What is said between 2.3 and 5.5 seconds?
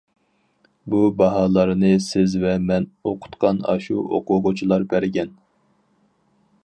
ۋە مەن ئوقۇتقان ئاشۇ ئوقۇغۇچىلار بەرگەن.